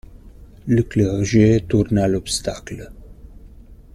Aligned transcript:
Le 0.65 0.81
clergé 0.81 1.63
tourna 1.69 2.07
l'obstacle. 2.07 2.91